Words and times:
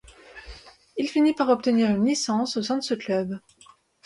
Il 0.97 1.07
finit 1.07 1.35
par 1.35 1.49
obtenir 1.49 1.91
une 1.91 2.05
licence 2.07 2.57
au 2.57 2.63
sein 2.63 2.77
de 2.79 2.83
ce 2.83 2.95
club. 2.95 3.37